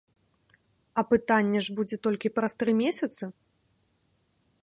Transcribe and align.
Апытанне 1.01 1.59
ж 1.67 1.75
будзе 1.81 1.99
толькі 2.09 2.33
праз 2.39 2.51
тры 2.63 2.71
месяцы? 2.81 3.23